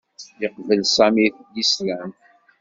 [0.41, 2.09] Yeqbel Sami Lislam.